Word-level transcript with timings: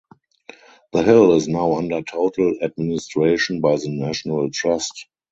The 0.93 1.03
hill 1.03 1.33
is 1.35 1.47
now 1.47 1.75
under 1.75 2.01
total 2.01 2.55
administration 2.63 3.61
by 3.61 3.75
the 3.75 3.89
National 3.89 4.49
Trust. 4.49 5.05